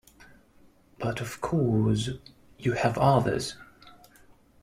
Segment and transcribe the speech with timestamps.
[0.97, 2.09] But of course
[2.57, 3.55] you have others.